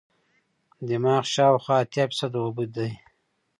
دماغ 0.87 1.23
شاوخوا 1.33 1.75
اتیا 1.81 2.03
فیصده 2.09 2.39
اوبه 2.43 2.65
دي. 2.75 2.89